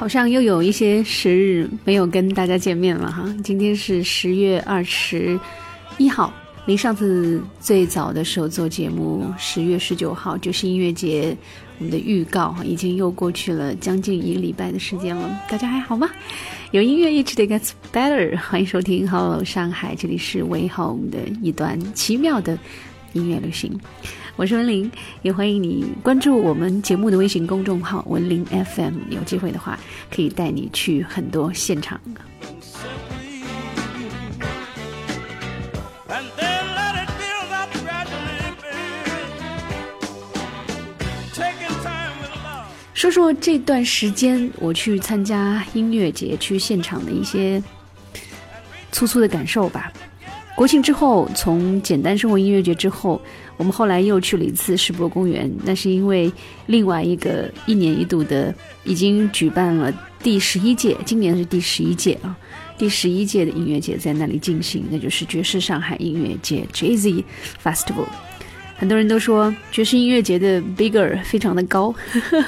[0.00, 3.22] 好像又有一些时日没有跟大家见面了哈。
[3.44, 5.38] 今天是十月二十
[5.98, 6.32] 一号，
[6.64, 11.36] 离上次最早的时候做节目十月十九号就是音乐节，
[11.76, 15.38] 我们的预告已经又过去了将近一个礼拜的时间了。
[15.50, 16.08] 大家还好吗？
[16.70, 22.58] 有音乐 each day gets better，欢迎收听 Hello 上海，这里是 Way Home 的一段奇妙的
[23.12, 23.78] 音乐旅行。
[24.40, 24.90] 我是文玲，
[25.20, 28.94] 也欢迎你关注我们节目的微信公众号“文玲 FM”。
[29.10, 29.78] 有机会的话，
[30.10, 32.00] 可以带你去很多现场。
[42.94, 47.62] 说说这段时间我去参加音乐节、去现场的一些
[48.90, 49.92] 粗粗的感受吧。
[50.56, 53.20] 国庆之后，从简单生活音乐节之后。
[53.56, 56.32] 我们后来又去了一次世博公园，那是因为
[56.64, 62.34] 另外一个一年一度的已经举办了第十一届，今年是第十一届啊，
[62.78, 67.22] 第十一届的音乐节在那里进行，那就是爵士上海音乐节 Jazz
[67.62, 68.06] Festival。
[68.78, 71.94] 很多人都说爵士音乐节的 bigger 非常的高，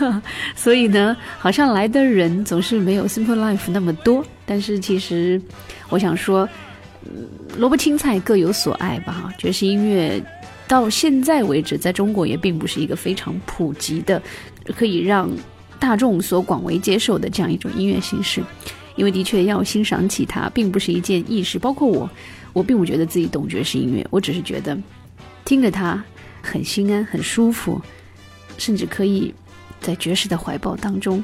[0.56, 4.24] 所以呢，好像来的人总是没有 Simple Life 那么多。
[4.46, 5.38] 但是其实
[5.90, 6.48] 我想说，
[7.56, 10.22] 萝卜青菜各有所爱吧，爵士音乐。
[10.68, 14.22] 到现在为止，在中国也并不是一个非常普及的，
[14.74, 15.30] 可以让
[15.78, 18.42] 大众所广为接受的这样一种音乐形式。
[18.96, 21.58] 因为的确要欣赏起它，并不是一件易事。
[21.58, 22.08] 包括我，
[22.54, 24.78] 我并不觉得自己懂爵士音乐，我只是觉得
[25.44, 26.02] 听着它
[26.40, 27.78] 很心安、很舒服，
[28.56, 29.34] 甚至可以
[29.80, 31.22] 在爵士的怀抱当中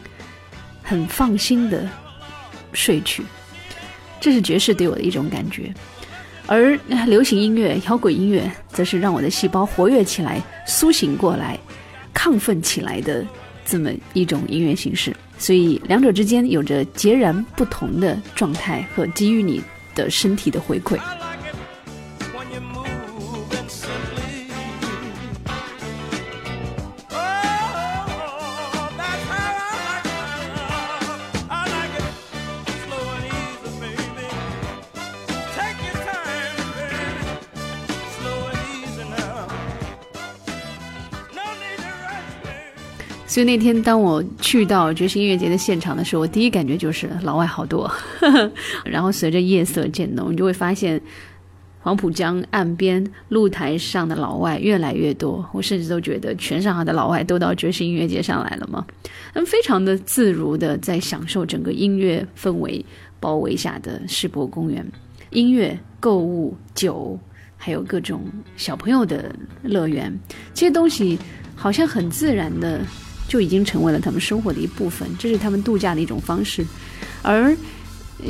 [0.82, 1.88] 很放心的
[2.74, 3.22] 睡去。
[4.20, 5.72] 这是爵士对我的一种感觉。
[6.46, 11.58] 而流行音乐、摇滚音乐，则是让我的细胞活跃起来、苏醒过来、
[12.14, 13.22] 亢奋起来的
[13.66, 15.14] 这么一种音乐形式。
[15.38, 19.62] 所以，两者之间有着截然不同的状态和给予你
[19.94, 20.98] 的身体的回馈。
[43.38, 47.88] 所以那天当我去到爵士音乐节的现场的时候，我第一感觉就是老外好多。
[48.84, 51.00] 然后随着夜色渐浓，你就会发现
[51.78, 55.48] 黄浦江岸边露台上的老外越来越多。
[55.52, 58.84] 我甚至都觉得全上海的老外都到爵士音乐节上来了嘛？
[59.32, 62.84] 他们非常的自如的在享受整个音乐氛围
[63.20, 64.84] 包围下的世博公园，
[65.30, 67.16] 音乐、购物、酒，
[67.56, 68.20] 还有各种
[68.56, 69.32] 小朋友的
[69.62, 70.12] 乐园，
[70.52, 71.16] 这些东西
[71.54, 72.80] 好像很自然的。
[73.28, 76.66] 就已经成为了他们生活的一部分，这是他们度假的一种方式。
[77.22, 77.56] 而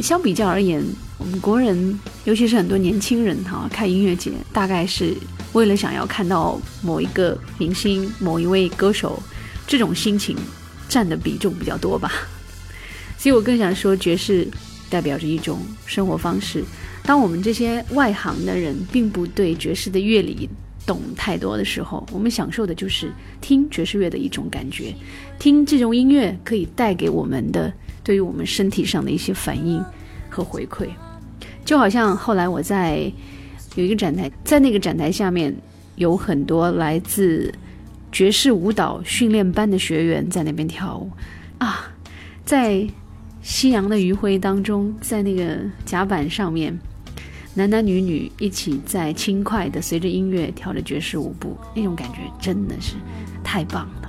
[0.02, 0.84] 相比较而言，
[1.16, 5.14] 我们国人，尤其是很多年轻人哈，看音乐节，大概是
[5.54, 9.22] 为了想要看到某一个明星、某一位歌手，
[9.66, 10.36] 这种心情
[10.88, 12.12] 占的比重比较多吧。
[13.16, 14.46] 所以我更想说，爵士
[14.90, 16.62] 代表着一种生活方式。
[17.04, 20.48] 当我们这些外行的人，并不对爵士的乐理。
[20.88, 23.12] 懂太多的时候，我们享受的就是
[23.42, 24.94] 听爵士乐的一种感觉，
[25.38, 27.70] 听这种音乐可以带给我们的，
[28.02, 29.84] 对于我们身体上的一些反应
[30.30, 30.88] 和回馈，
[31.62, 33.12] 就好像后来我在
[33.74, 35.54] 有一个展台，在那个展台下面
[35.96, 37.52] 有很多来自
[38.10, 41.10] 爵士舞蹈训练班的学员在那边跳舞
[41.58, 41.92] 啊，
[42.46, 42.88] 在
[43.42, 46.78] 夕阳的余晖当中，在那个甲板上面。
[47.58, 52.94] 男男女女一起在轻快的随着音乐跳着爵士舞步，那种感觉真的是
[53.42, 54.07] 太棒了。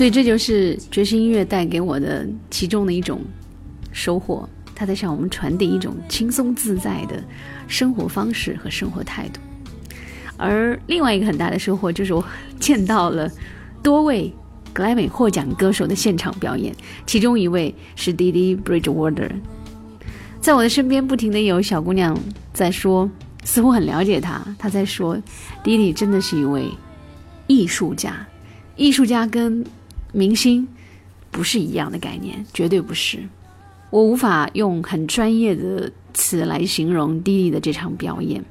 [0.00, 3.20] 所以这就是爵士音乐带给我的其中的一种
[3.92, 7.22] 收获，它在向我们传递一种轻松自在的
[7.68, 9.40] 生活方式和生活态度。
[10.38, 12.24] 而另外一个很大的收获就是我
[12.58, 13.30] 见到了
[13.82, 14.32] 多位
[14.72, 16.74] 格莱美获奖歌手的现场表演，
[17.04, 19.30] 其中一位是 Didi Bridgewater，
[20.40, 22.18] 在我的身边不停的有小姑娘
[22.54, 23.10] 在说，
[23.44, 25.18] 似乎很了解他，她在说
[25.62, 26.70] ，Didi 真的是一位
[27.46, 28.26] 艺术家，
[28.76, 29.62] 艺术家跟
[30.12, 30.66] 明星
[31.30, 33.18] 不是一样的概念，绝对不是。
[33.90, 38.44] 我无法用很专业的词来形容弟弟的这场表演。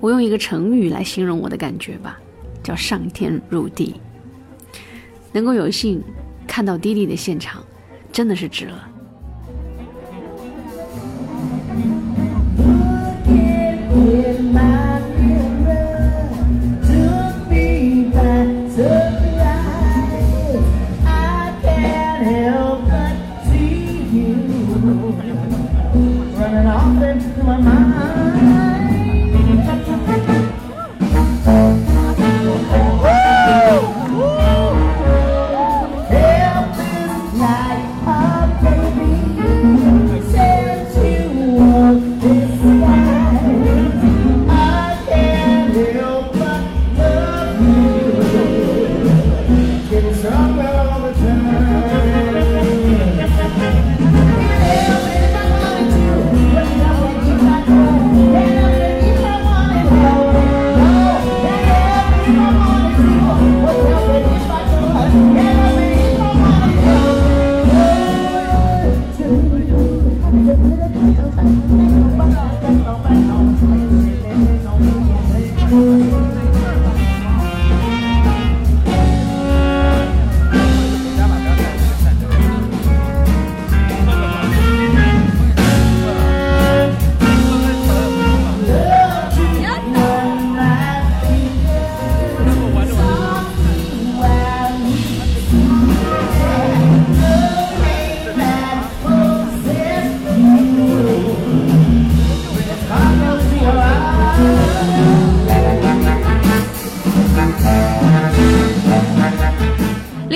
[0.00, 2.18] 我用一个成语来形容我的感觉吧，
[2.62, 3.94] 叫上天入地。
[5.32, 6.02] 能够有幸
[6.46, 7.64] 看到弟弟的现场，
[8.12, 8.88] 真的是值了。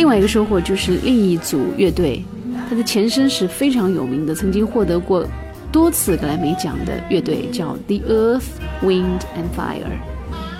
[0.06, 2.24] 另外一个收获就是另一组乐队，
[2.70, 5.26] 它的前身是非常有名的，曾经获得过
[5.72, 8.44] 多次格莱美奖的乐队，叫 The Earth
[8.84, 9.82] Wind and Fire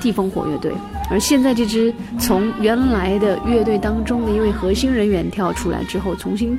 [0.01, 0.73] 地风火乐队。
[1.09, 6.59] 而现在这支从原来的乐队当中的一位核心人员跳出来之后重新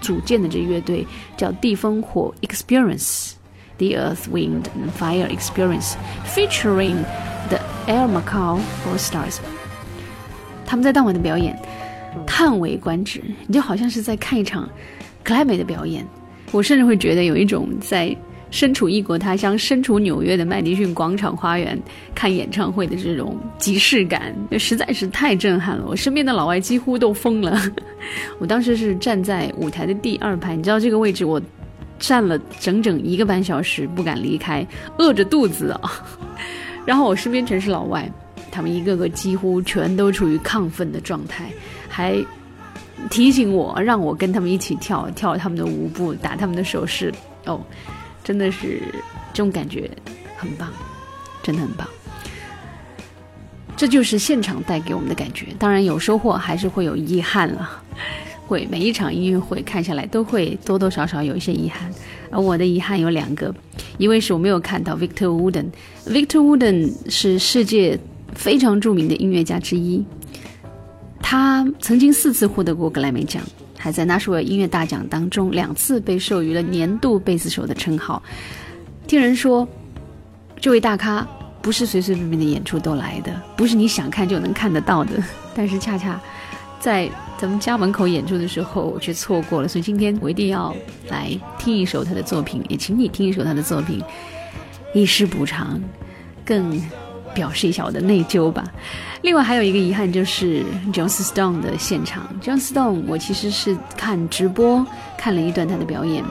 [0.00, 1.06] 组建的这乐队，
[1.36, 5.96] 叫地风火 experience，The Earth Wind and Fire Experience
[6.26, 6.96] featuring
[7.50, 9.36] the Air Macau for Stars。
[10.64, 11.54] 他们在当晚的表演。
[12.26, 14.68] 叹为观止，你就好像是在看一场
[15.22, 16.06] 克莱美的表演。
[16.50, 18.14] 我甚至会觉得有一种在
[18.50, 21.80] 身处异国他乡、身处纽约的麦迪逊广场花园
[22.14, 25.86] 看演唱会的这种即视感，实在是太震撼了。
[25.88, 27.58] 我身边的老外几乎都疯了。
[28.38, 31.40] 我当时是站在舞台的第二排，你知道这个位置，我
[31.98, 34.66] 站了整整一个半小时不敢离开，
[34.98, 36.06] 饿着肚子啊。
[36.84, 38.06] 然后我身边全是老外，
[38.52, 41.50] 他们一个个几乎全都处于亢奋的状态。
[41.88, 42.24] 还
[43.10, 47.12] 提醒我，让我跟他们一起跳跳他们的舞步，打他们的手势。
[47.46, 47.60] 哦，
[48.22, 48.80] 真的是
[49.32, 49.90] 这种感觉
[50.36, 50.68] 很棒，
[51.42, 51.88] 真的很棒。
[53.76, 55.46] 这就是现场带给我们的感觉。
[55.58, 57.82] 当然有收获，还是会有遗憾了。
[58.46, 61.90] 会每一场音乐会看下来，都会多多少少有一些遗憾。
[62.30, 63.52] 而我的遗憾有两个，
[63.98, 65.66] 一位是我没有看到 Victor Wooden。
[66.06, 67.98] Victor Wooden 是世界
[68.34, 70.04] 非常著名的音乐家之一。
[71.20, 73.42] 他曾经四次获得过格莱美奖，
[73.78, 78.22] 还在纳什维尔音乐大奖当中两次被授予了年度贝斯手的称号。
[79.06, 79.66] 听人说，
[80.60, 81.26] 这位大咖
[81.62, 85.22] 不是随随便便的演出都来的，不是你想看就能看得到的。
[85.54, 86.20] 但是恰恰
[86.80, 87.08] 在
[87.38, 89.68] 咱们家门口演出的时候，我却错过了。
[89.68, 90.74] 所以今天我一定要
[91.08, 94.02] 来听一首他的作品，也请你听一首他的作品，
[94.92, 95.80] 以示补偿，
[96.44, 96.82] 更。
[97.34, 98.64] 表示一下我的内疚吧。
[99.22, 102.28] 另外还有一个遗憾就是 John Stone 的现场。
[102.42, 104.84] John Stone 我其实是看直播
[105.16, 106.24] 看了一段他的表演，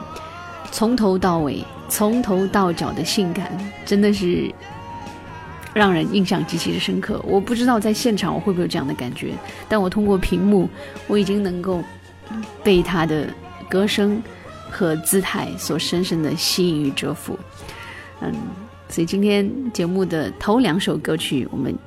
[0.70, 3.50] 从头到尾，从头到脚的性感，
[3.86, 4.52] 真的是
[5.72, 7.18] 让人印象极其的深刻。
[7.26, 9.32] 我不知道在现场我会不会有这样的感觉，
[9.68, 10.68] 但我通过屏幕，
[11.06, 11.82] 我已经能够
[12.62, 13.26] 被他的
[13.70, 14.22] 歌声
[14.70, 17.38] 和姿态所深深的吸引与折服。
[18.20, 18.32] 嗯。
[18.91, 21.77] 所以今天节目的头两首歌曲，我们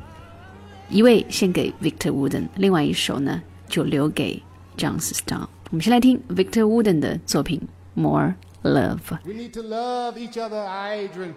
[0.88, 4.42] 一位献给 Victor Wooden，另外一首呢就留给
[4.76, 5.48] John Stone。
[5.70, 7.60] 我们先来听 Victor Wooden 的作品《
[8.00, 11.34] More Love》。We need to love each other, Adrian.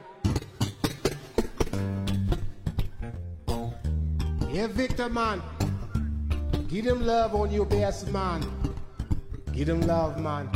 [4.54, 5.40] Yeah, Victor, man.
[6.70, 8.42] Give them love on your best, man.
[9.54, 10.48] Give them love, man.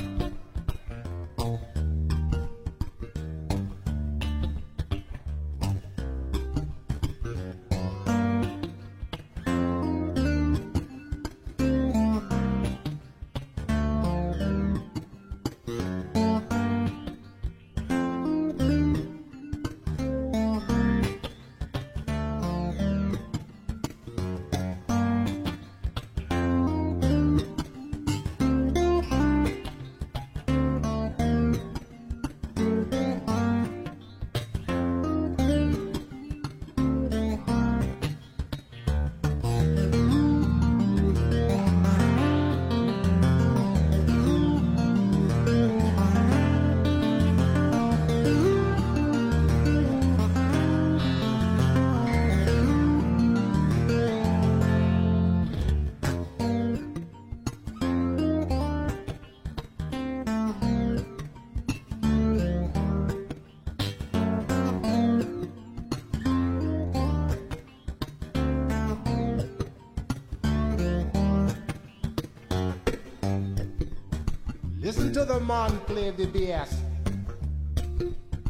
[74.83, 76.77] Listen to the man play the bass.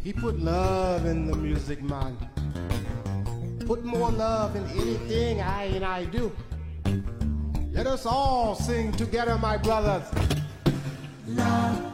[0.03, 2.17] He put love in the music, man.
[3.67, 6.33] Put more love in anything I and I do.
[7.71, 10.05] Let us all sing together, my brothers.
[11.27, 11.92] Love.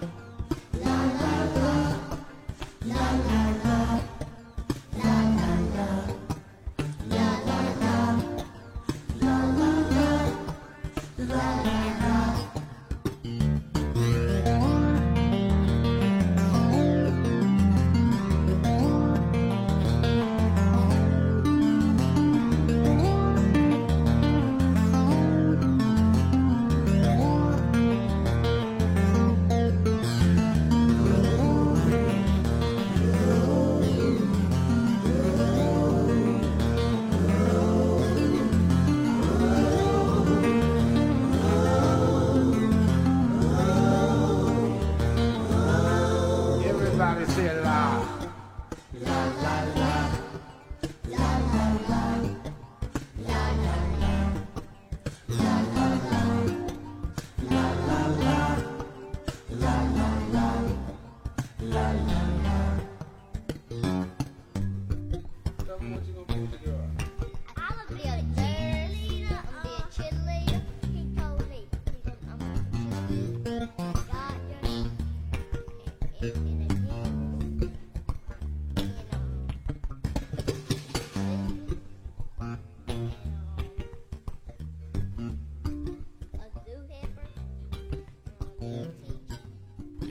[47.39, 47.88] 谢谢啦。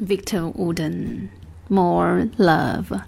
[0.07, 1.27] Victor Wooden
[1.67, 3.01] More Love，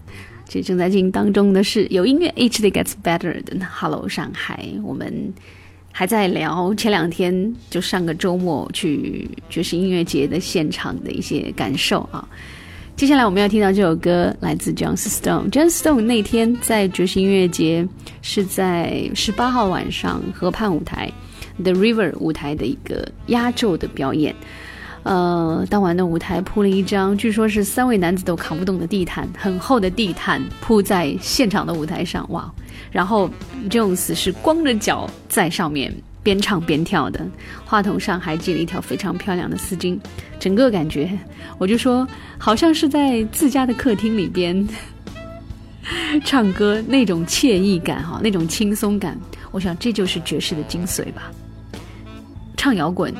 [0.48, 5.34] 这正在进行当中的是有音乐 Each Day Gets Better 的 Hello 上海，我们
[5.94, 12.28] 还在聊前两天就上个周末去爵士音乐节的现场的一些感受啊。
[12.98, 15.50] 接下来我们要听到这首歌来自 John Stone。
[15.50, 17.88] John Stone 那天在爵士音乐节
[18.22, 21.10] 是在十八号晚上河畔舞台
[21.64, 24.36] The River 舞台的一个压轴的表演。
[25.04, 32.52] 呃，当晚的舞台铺了一张，据说是三位男子都扛不动的地毯，很厚的地毯铺在现场的舞台上，哇！
[32.92, 33.30] 然后
[33.70, 37.26] Jones 是光着脚在上面边唱边跳的，
[37.66, 39.98] 话筒上还系了一条非常漂亮的丝巾，
[40.40, 41.10] 整个感觉
[41.58, 44.68] 我就说，好像是在自家的客厅里边
[46.26, 49.18] 唱歌那种惬意感哈，那种轻松感，
[49.52, 51.32] 我想这就是爵士的精髓吧。
[52.58, 53.14] 唱摇滚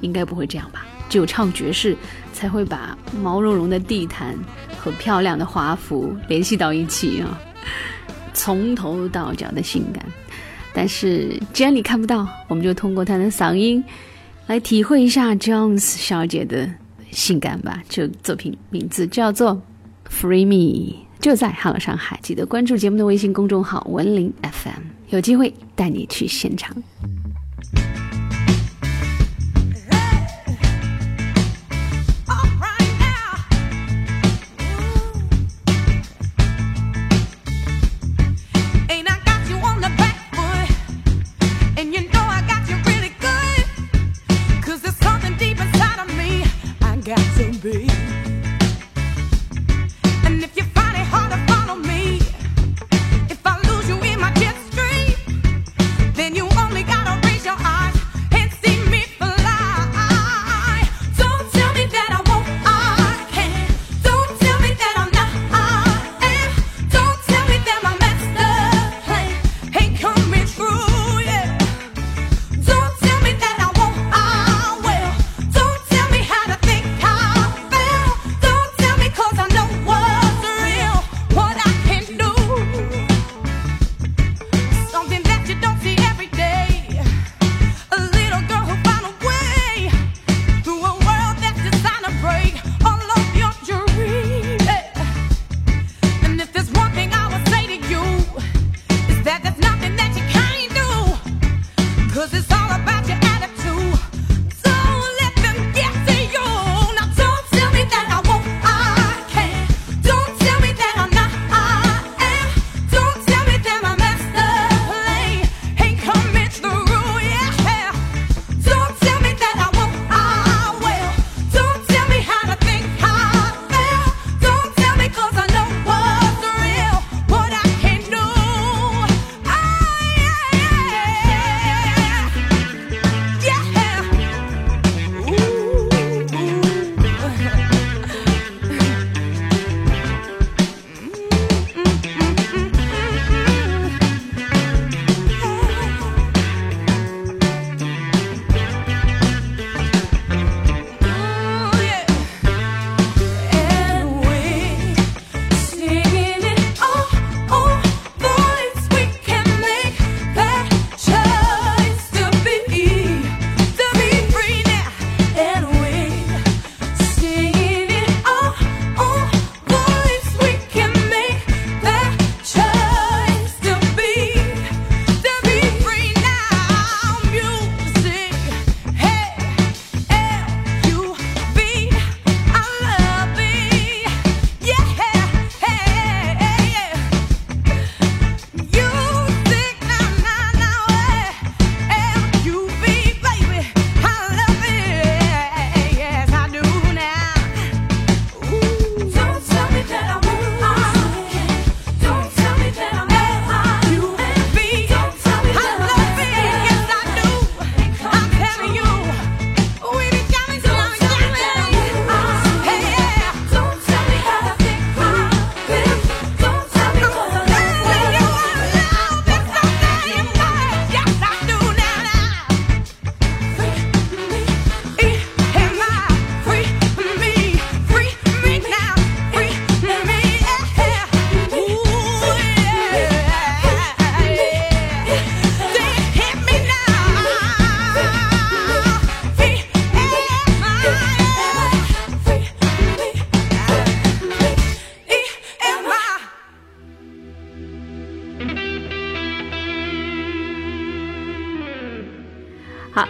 [0.00, 0.86] 应该不会这样吧？
[1.08, 1.96] 只有唱爵士，
[2.32, 4.34] 才会把毛茸茸的地毯
[4.78, 7.40] 和漂亮的华服联系到一起啊，
[8.34, 10.04] 从头到脚的性感。
[10.72, 13.82] 但是既然你看不到，我们就通过她的嗓音
[14.48, 16.68] 来体会一下 Jones 小姐的
[17.12, 17.80] 性感吧。
[17.88, 19.54] 这作品名字叫做
[20.10, 20.54] 《Free Me》，
[21.20, 22.18] 就在 Hello 上海。
[22.22, 26.74] 记得关注节目的微信公众号“文林 FM”，有机会带你去现场。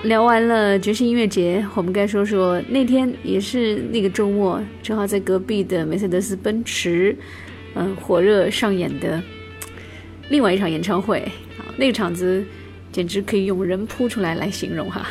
[0.05, 7.17] 聊完了爵士音乐节，我们该说说那天也是那个周末，正好在隔壁的梅赛德斯奔驰，
[7.75, 9.23] 嗯，火热上演的
[10.29, 11.21] 另外一场演唱会。
[11.57, 12.45] 啊，那个场子
[12.93, 15.07] 简直可以用“人扑出来”来形容哈，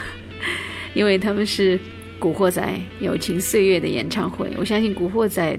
[0.93, 1.75] 因为他们是
[2.19, 2.61] 《古惑仔》
[3.03, 4.47] 友情岁月的演唱会。
[4.59, 5.57] 我相信《古惑仔》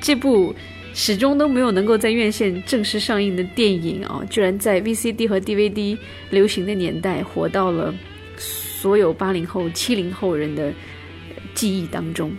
[0.00, 0.54] 这部
[0.94, 5.98] 始终都没有能够在院线正式上映的电影啊，居然在 VCD 和 DVD
[6.30, 7.94] 流行的年代活到了。
[8.80, 10.72] 所有八零后、七零后人的
[11.54, 12.32] 记忆当中，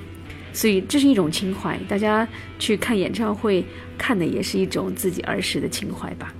[0.51, 1.77] 所以这是一种情怀。
[1.87, 2.27] 大家
[2.57, 3.63] 去看演唱会，
[3.95, 6.33] 看的也是一种自己儿时的情怀吧。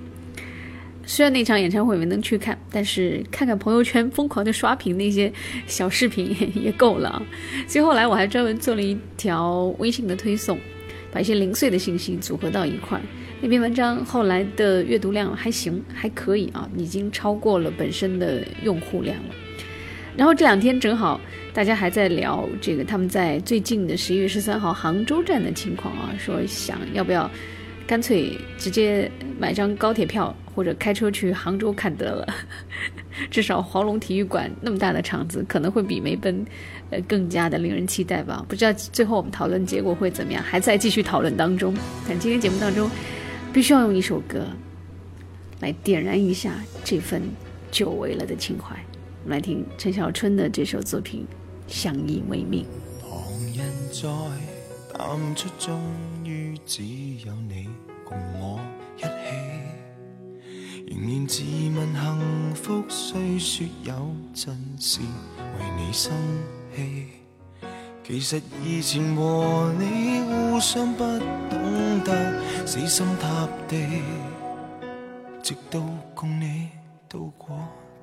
[1.06, 5.32] 虽然那场演唱会没能去看，但是看看朋友圈疯狂的刷屏那些
[5.68, 7.22] 小视频也够了。
[7.68, 10.58] 所以后来我还专门做了一条微信的推送，
[11.12, 13.00] 把一些零碎的信息组合到一块。
[13.40, 19.34] 那篇文章后来的阅读量还行，还可以啊，已经超过了本身的用户量了。
[20.16, 21.20] 然后这两天正好
[21.54, 27.30] 大家还在聊这个他们在最近的十一月十三号杭州站的情况啊，说想要不要
[27.86, 32.34] 干脆直接买张高铁票或者开车去杭州看得了，
[33.30, 36.44] 至少黄龙体育馆那么大的场子可能会比梅奔
[36.90, 38.44] 呃更加的令人期待吧。
[38.48, 41.74] 不知道最后我们讨论结果会怎么样，还在继续讨论当中。
[42.06, 42.90] 但今天节目当中
[43.50, 44.46] 必须要用一首歌
[45.60, 46.52] 来点燃一下
[46.84, 47.22] 这份
[47.70, 48.76] 久违了的情怀。
[49.24, 51.24] 我们来听陈小春的这首作品
[51.72, 52.66] 《相依为命》。
[53.08, 53.22] 旁
[53.54, 54.08] 人在
[54.98, 55.80] 淡出，终
[56.24, 56.82] 于只
[57.24, 57.68] 有你
[58.04, 58.58] 共我
[58.96, 59.08] 一起。
[60.88, 61.44] 仍然自
[61.76, 64.98] 问幸福，虽说有阵时
[65.38, 66.12] 为你生
[66.74, 67.06] 气。
[68.04, 71.04] 其实以前和你互相不
[71.48, 74.02] 懂得死心塌地，
[75.40, 75.80] 直到
[76.12, 76.70] 共你
[77.08, 77.56] 度过。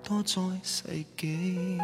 [0.10, 1.78] 多在世纪，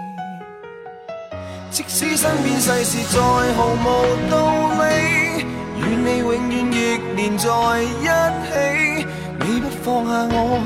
[1.69, 3.85] 即使身边世事再毫无
[4.31, 4.35] 道
[4.81, 5.45] 理，
[5.77, 7.47] 与你永远亦连在
[7.83, 8.07] 一
[8.47, 9.05] 起。
[9.41, 10.59] 你不放下我，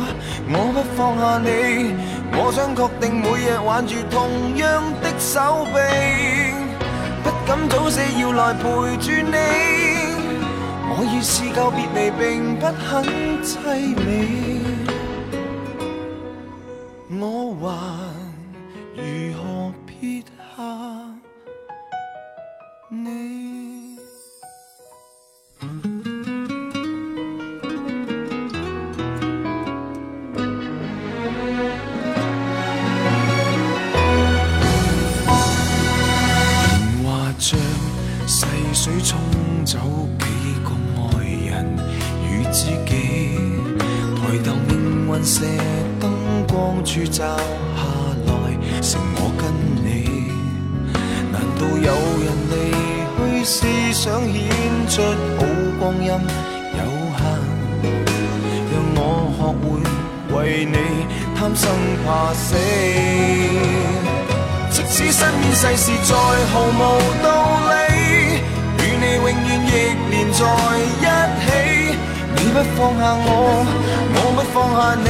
[0.48, 1.48] 我不放下你，
[2.32, 5.76] 我想确定每日挽住同样的手臂，
[7.22, 8.64] 不敢早死要来陪
[9.04, 9.36] 住你。
[10.92, 13.04] 我已试够别离，并不很
[13.44, 13.60] 凄
[13.98, 14.79] 美。
[17.62, 17.99] 我
[47.00, 47.24] 光柱照
[47.76, 47.82] 下
[48.28, 48.34] 来，
[48.82, 49.42] 剩我跟
[49.86, 49.88] 你。
[51.32, 51.88] 难道有
[52.26, 52.54] 人离
[53.16, 53.58] 去是
[53.94, 54.38] 想显
[54.90, 55.02] 出
[55.38, 55.40] 好
[55.80, 56.80] 光阴有
[57.16, 57.22] 限？
[58.72, 59.00] 让我
[59.32, 59.64] 学会
[60.36, 60.76] 为你
[61.38, 61.64] 贪生
[62.06, 62.48] 怕死。
[64.70, 66.12] 即使身边世事再
[66.52, 66.80] 毫无
[67.24, 67.28] 道
[67.70, 67.74] 理，
[68.78, 69.32] 与你永远
[69.66, 69.72] 亦
[70.10, 70.40] 连在
[70.84, 71.08] 一
[71.46, 71.48] 起。
[72.36, 73.28] 你不放下我，
[74.16, 75.08] 我不放下你。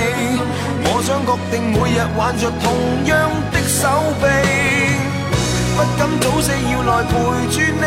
[0.92, 2.66] 我想确定每日挽着同
[3.06, 3.88] 样的手
[4.20, 4.26] 臂，
[5.78, 7.14] 不敢早死要来陪
[7.54, 7.86] 住你。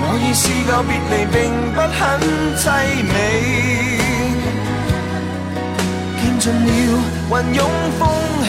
[0.00, 1.36] 我已试够别离，并
[1.74, 1.98] 不很
[2.56, 2.62] 凄
[3.02, 3.12] 美。
[6.20, 6.68] 见尽了
[7.28, 7.60] 云涌
[7.98, 8.00] 风
[8.46, 8.48] 起，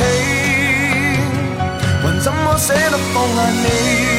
[2.04, 4.19] 还怎么舍得放下你？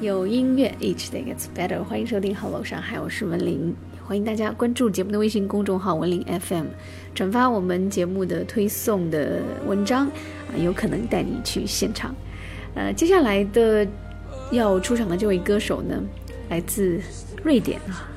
[0.00, 1.84] 有音乐，each day gets better。
[1.84, 3.76] 欢迎收听《Hello 上海》，我是文玲。
[4.02, 6.68] 欢迎大家关注节目的微信公众号“文林 FM”，
[7.14, 12.14] 转发我们节目的推送的文章啊，有可能带你去现场。
[12.74, 13.86] 呃，接下来的
[14.50, 16.02] 要出场的这位歌手呢，
[16.48, 16.98] 来自
[17.44, 18.08] 瑞典啊。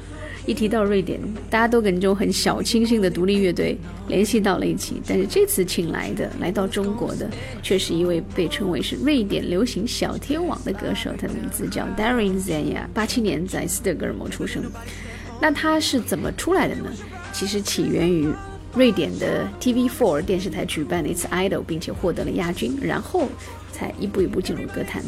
[0.45, 3.77] 一提到瑞典，大家都跟这种很小清新的独立乐队
[4.09, 5.01] 联系到了一起。
[5.07, 7.29] 但是这次请来的，来到中国的，
[7.61, 14.63] 却是一位被称为是瑞典流行小天王的歌手，他的名字叫 Darin Zenya，八七年在斯德哥尔摩出生。
[15.39, 16.91] 那他是怎么出来的呢？
[17.31, 18.27] 其实起源于
[18.75, 23.29] 瑞典的 TV4 电视台举办的一次 Idol，并且获得了亚军，然后
[23.71, 25.01] 才一步一步进入歌坛。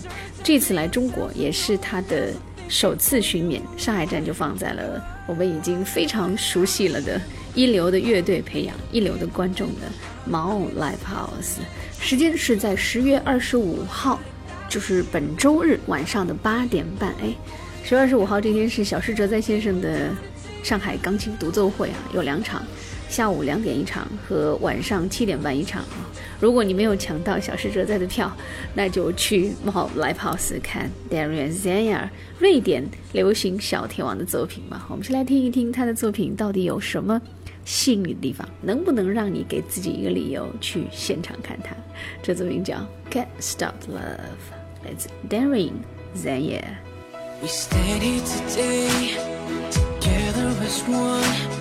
[0.43, 2.31] 这次来中国也是他的
[2.69, 5.05] 首次巡演，上海站就放在了。
[5.27, 7.19] 我们已经非常熟悉了的
[7.53, 9.81] 一流的乐队培养、一流的观众的
[10.25, 11.57] 毛 Live House，
[11.99, 14.19] 时间是在十月二十五号，
[14.69, 17.13] 就是本周日晚上的八点半。
[17.21, 17.33] 哎，
[17.83, 20.09] 十月二十五号这天是小施哲在先生的
[20.63, 22.61] 上海钢琴独奏会啊，有两场。
[23.07, 26.03] 下午两点一场和晚上七点半一场啊！
[26.39, 28.31] 如果你没有抢到小施哲在的票，
[28.73, 34.85] 那就去 Live House 看 Darian Zenya 瑞典流行小天王的作品吧。
[34.89, 37.21] 我们先来听一听他的作品到底有什么
[37.63, 41.75] 吸引你的地方，能不能让你给自己一个理由去现场看他？
[42.21, 45.73] 这作品叫 Can't Stop Love，来自 Darian
[46.17, 46.63] Zenya。
[47.41, 49.17] We stand here today,
[49.71, 51.54] together as one.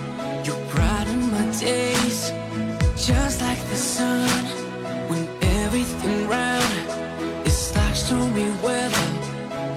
[1.64, 2.30] Days,
[2.94, 4.28] just like the sun.
[5.08, 5.26] When
[5.62, 9.08] everything round is like stormy weather,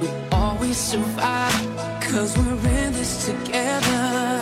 [0.01, 4.36] we always survive, cause we're in this together.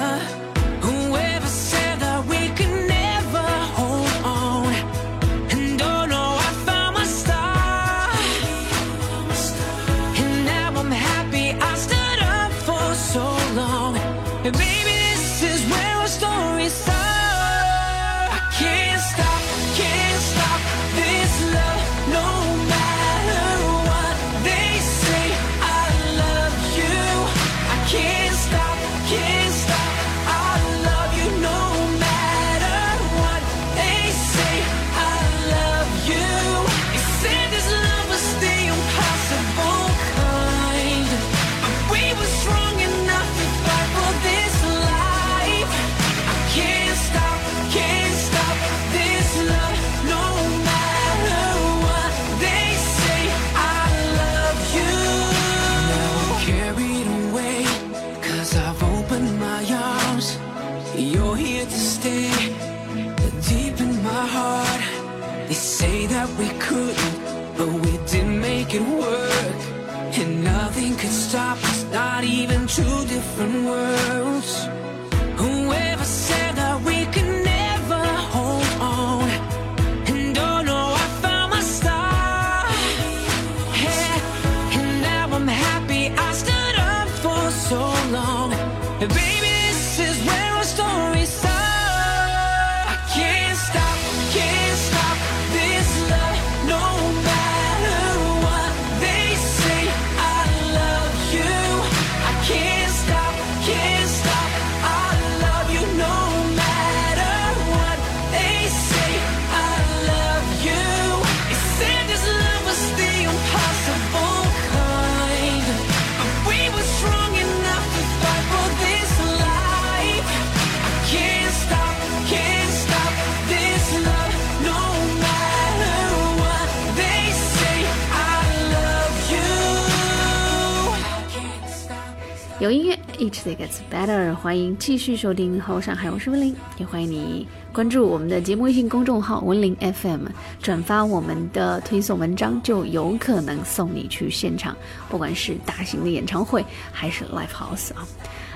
[132.66, 134.34] 有音乐，Each day gets better。
[134.34, 140.26] 欢迎继续收听《后上海》，我是文玲，也欢迎你关注我们的节目微信公众号“文玲 FM”，
[140.64, 144.76] 转发我们的推送文章，就有可能送你去现场，
[145.10, 148.04] 不管是大型的演唱会还是 live house 啊。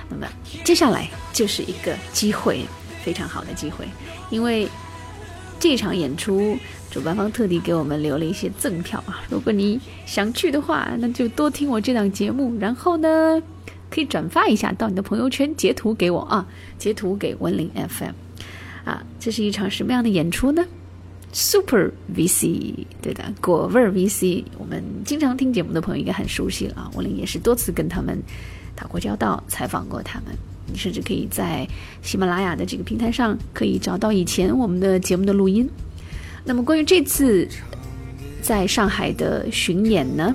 [0.08, 0.26] 那么
[0.64, 2.66] 接下来就是一个机会，
[3.04, 3.86] 非常好的机会，
[4.28, 4.68] 因为
[5.60, 6.58] 这场演出，
[6.90, 9.22] 主办方特地给我们留了一些赠票啊。
[9.30, 13.40] 如果你想去的话，那就多听我这档节目，然后呢，
[13.90, 16.46] 可以转发一下到你的朋友圈，截图给我啊，
[16.78, 18.14] 截图给文林 FM
[18.84, 19.04] 啊。
[19.18, 20.64] 这是一场什么样的演出呢
[21.32, 26.90] ？Super VC，对的，果味 VC，我们经常听节目的朋友应该很熟悉了啊。
[26.94, 28.20] 文林也是多次跟他们
[28.74, 30.34] 打过交道，采访过他们。
[30.72, 31.66] 你甚至可以在
[32.00, 35.68] 喜马拉雅的这个平台上可以找到以前我们的节目的录音。
[36.44, 37.48] 那么关于这次
[38.40, 40.34] 在上海的巡演呢，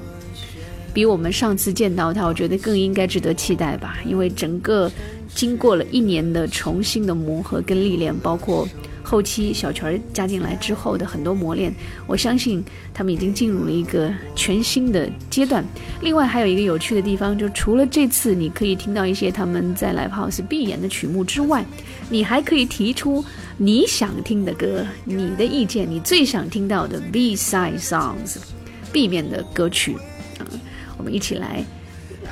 [0.96, 3.98] 比我们上次见到他，我觉得更应该值得期待吧。
[4.06, 4.90] 因为整个
[5.36, 8.66] 经过了一年的重新的磨合跟历练，包括
[9.04, 11.76] 后期小泉加进来之后的很多磨练，
[12.08, 15.66] 我相信他们已经进入了一个全新的阶段。
[16.02, 21.66] 另外还有一个有趣的地方，就除了这次你可以听到一些他们在 Live House 必演的曲目之外，
[22.10, 23.22] 你还可以提出
[23.58, 28.38] 你想听的歌，你的意见，你最想听到的 B side songs。
[28.94, 29.98] B 面的歌曲，
[31.06, 31.64] 我们一起来、
[32.24, 32.30] 呃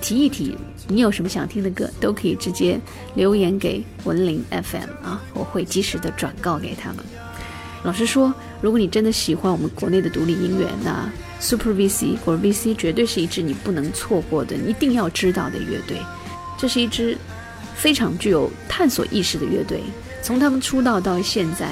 [0.00, 2.76] 提一提，你有什么想听的歌，都可以直接
[3.14, 7.04] 留言给文林 FM 啊，我会及时的转告给他们。
[7.84, 15.96] 老实说，如果你真的喜欢我们国内的独立音乐，那 Super VC 或者 VC 绝对是一支你不能错过的、你一定要知道的乐队。
[16.58, 17.16] 这是一支
[17.76, 19.80] 非常具有探索意识的乐队，
[20.20, 21.68] 从他们出道到现在。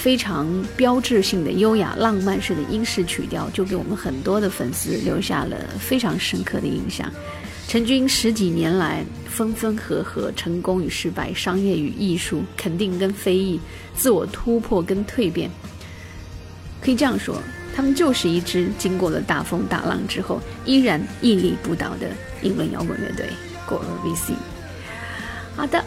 [0.00, 7.12] 非常标志性的优雅浪漫式的英式曲调，就给我们很多的粉丝留下了非常深刻的印象。
[7.66, 13.60] 陈军十几年来，分分合合，成功与失败，商业与艺术，肯定跟非议，
[13.92, 15.50] 自我突破跟蜕变。
[16.80, 17.42] 可以这样说，
[17.74, 22.08] 他们就是一支经过了大风大浪之后，依然屹立不倒的
[22.40, 23.26] 英伦摇滚乐队——
[23.66, 24.34] 果儿 VC。
[25.56, 25.84] 好的，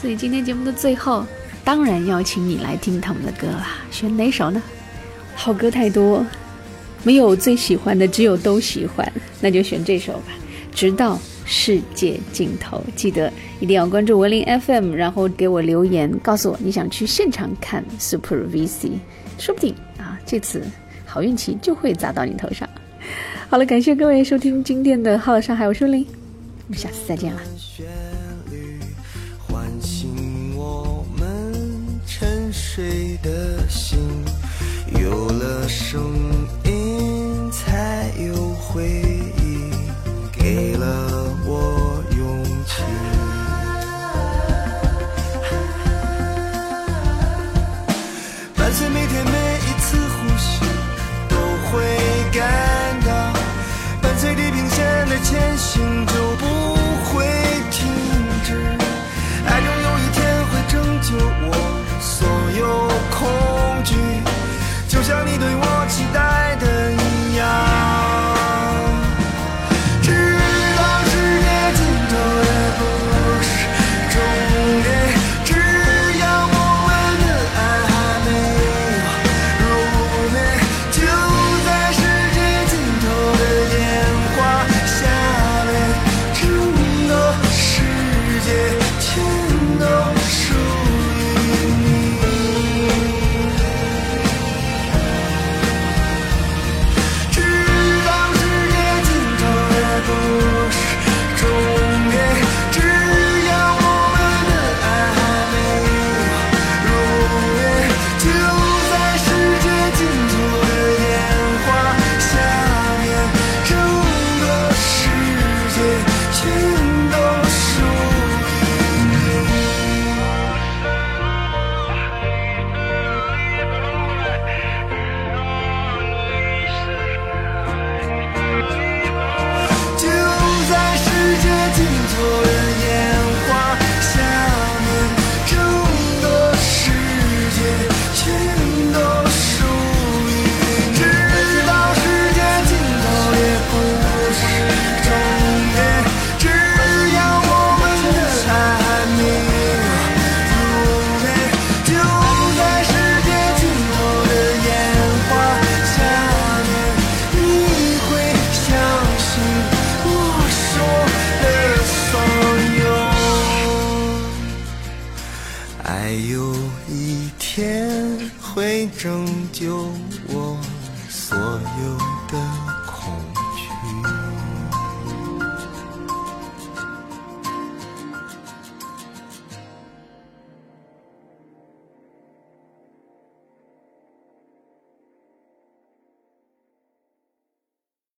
[0.00, 1.26] 所以今天节目的最后。
[1.64, 4.62] 当然要请你来听他们的歌啦，选哪首呢？
[5.34, 6.24] 好歌太多，
[7.02, 10.32] 没有最喜欢的，只有都喜欢，那就选这首吧。
[10.72, 18.92] 直到世界尽头，记得一定要关注文林 FM，然后给我留言，告诉我你想去现场看 Super VC，
[19.38, 20.62] 说不定啊，这次
[21.04, 22.68] 好运气就会砸到你头上。
[23.48, 26.06] 好了，感谢各位收听今天的《好了上海》，我是林，
[26.68, 27.40] 我们下次再见了。
[32.72, 33.98] 谁的心，
[35.02, 36.00] 有了声
[36.64, 38.84] 音才有回
[39.42, 39.72] 忆，
[40.30, 40.86] 给了
[41.44, 41.79] 我